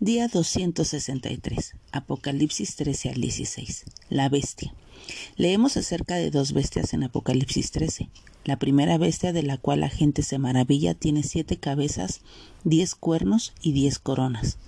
[0.00, 1.74] Día 263.
[1.90, 3.84] Apocalipsis 13 al 16.
[4.10, 4.72] La bestia.
[5.36, 8.08] Leemos acerca de dos bestias en Apocalipsis 13.
[8.44, 12.20] La primera bestia de la cual la gente se maravilla tiene siete cabezas,
[12.62, 14.58] diez cuernos y diez coronas.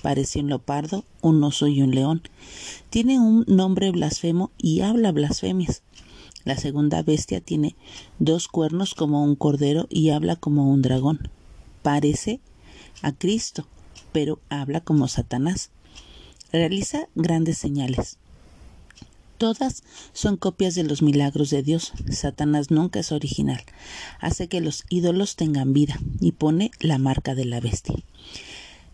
[0.00, 2.22] Parece un leopardo, un oso y un león.
[2.88, 5.82] Tiene un nombre blasfemo y habla blasfemias.
[6.46, 7.76] La segunda bestia tiene
[8.18, 11.28] dos cuernos como un cordero y habla como un dragón.
[11.82, 12.40] Parece
[13.02, 13.66] a Cristo
[14.12, 15.70] pero habla como Satanás.
[16.52, 18.18] Realiza grandes señales.
[19.38, 21.92] Todas son copias de los milagros de Dios.
[22.10, 23.62] Satanás nunca es original.
[24.20, 27.96] Hace que los ídolos tengan vida y pone la marca de la bestia.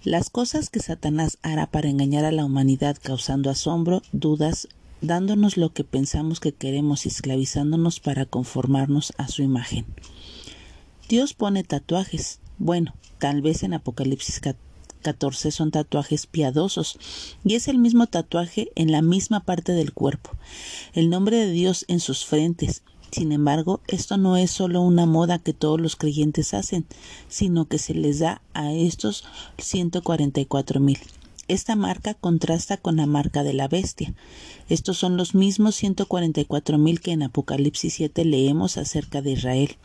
[0.04, 4.68] Las cosas que Satanás hará para engañar a la humanidad causando asombro, dudas,
[5.00, 9.84] dándonos lo que pensamos que queremos y esclavizándonos para conformarnos a su imagen.
[11.08, 12.38] Dios pone tatuajes.
[12.58, 14.40] Bueno, tal vez en Apocalipsis
[15.06, 16.98] 14 son tatuajes piadosos
[17.44, 20.32] y es el mismo tatuaje en la misma parte del cuerpo,
[20.94, 22.82] el nombre de Dios en sus frentes.
[23.12, 26.86] Sin embargo, esto no es solo una moda que todos los creyentes hacen,
[27.28, 29.22] sino que se les da a estos
[29.58, 30.98] 144 mil.
[31.46, 34.12] Esta marca contrasta con la marca de la bestia.
[34.68, 39.76] Estos son los mismos 144 mil que en Apocalipsis 7 leemos acerca de Israel,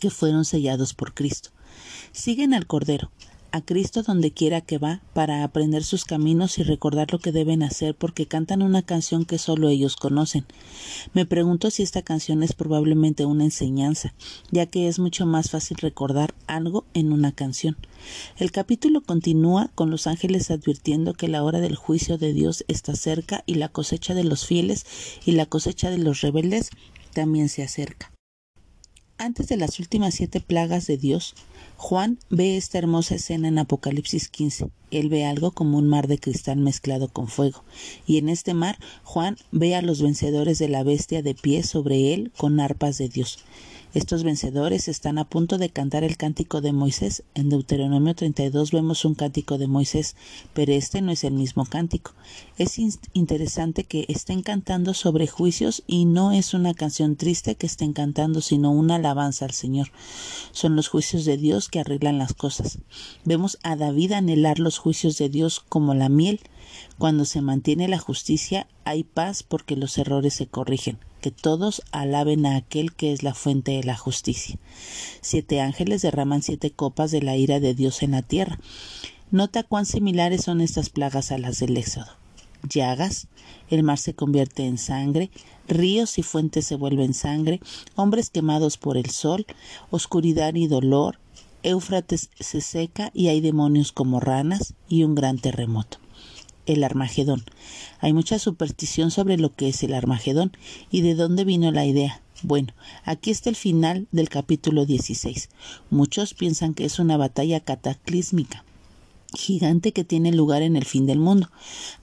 [0.00, 1.50] que fueron sellados por Cristo.
[2.12, 3.10] Siguen al Cordero,
[3.54, 7.62] a Cristo donde quiera que va para aprender sus caminos y recordar lo que deben
[7.62, 10.44] hacer porque cantan una canción que solo ellos conocen.
[11.12, 14.12] Me pregunto si esta canción es probablemente una enseñanza,
[14.50, 17.76] ya que es mucho más fácil recordar algo en una canción.
[18.38, 22.96] El capítulo continúa con los ángeles advirtiendo que la hora del juicio de Dios está
[22.96, 24.84] cerca y la cosecha de los fieles
[25.24, 26.70] y la cosecha de los rebeldes
[27.12, 28.13] también se acerca.
[29.16, 31.34] Antes de las últimas siete plagas de Dios,
[31.76, 34.70] Juan ve esta hermosa escena en Apocalipsis 15.
[34.90, 37.62] Él ve algo como un mar de cristal mezclado con fuego,
[38.08, 42.12] y en este mar Juan ve a los vencedores de la bestia de pie sobre
[42.12, 43.38] él con arpas de Dios.
[43.94, 47.22] Estos vencedores están a punto de cantar el cántico de Moisés.
[47.34, 50.16] En Deuteronomio 32 vemos un cántico de Moisés,
[50.52, 52.10] pero este no es el mismo cántico.
[52.58, 52.80] Es
[53.12, 58.40] interesante que estén cantando sobre juicios y no es una canción triste que estén cantando,
[58.40, 59.92] sino una alabanza al Señor.
[60.50, 62.78] Son los juicios de Dios que arreglan las cosas.
[63.24, 66.40] Vemos a David anhelar los juicios de Dios como la miel.
[66.98, 72.44] Cuando se mantiene la justicia hay paz porque los errores se corrigen que todos alaben
[72.44, 74.58] a aquel que es la fuente de la justicia.
[75.22, 78.58] Siete ángeles derraman siete copas de la ira de Dios en la tierra.
[79.30, 82.10] Nota cuán similares son estas plagas a las del Éxodo.
[82.68, 83.28] Llagas,
[83.70, 85.30] el mar se convierte en sangre,
[85.66, 87.58] ríos y fuentes se vuelven sangre,
[87.94, 89.46] hombres quemados por el sol,
[89.88, 91.20] oscuridad y dolor,
[91.62, 96.03] Éufrates se seca y hay demonios como ranas y un gran terremoto
[96.66, 97.44] el Armagedón.
[98.00, 100.52] Hay mucha superstición sobre lo que es el Armagedón
[100.90, 102.20] y de dónde vino la idea.
[102.42, 105.48] Bueno, aquí está el final del capítulo 16.
[105.90, 108.64] Muchos piensan que es una batalla cataclísmica
[109.34, 111.50] gigante que tiene lugar en el fin del mundo.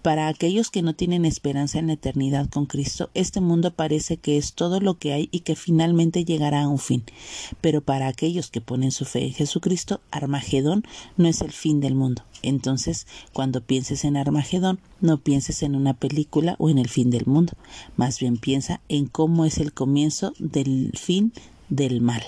[0.02, 4.38] Para aquellos que no tienen esperanza en la eternidad con Cristo, este mundo parece que
[4.38, 7.04] es todo lo que hay y que finalmente llegará a un fin.
[7.62, 10.84] Pero para aquellos que ponen su fe en Jesucristo, Armagedón
[11.18, 12.24] no es el fin del mundo.
[12.44, 17.26] Entonces, cuando pienses en Armagedón, no pienses en una película o en el fin del
[17.26, 17.54] mundo,
[17.96, 21.34] más bien piensa en cómo es el comienzo del fin
[21.70, 22.24] del mal.